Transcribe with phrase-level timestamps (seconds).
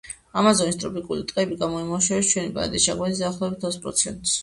[0.41, 4.39] ამაზონის ტროპიკული ტყეები გამოიმუშავებს ჩვენი პლანეტის ჟანგბადის დაახლოებით ოც პროცენტს.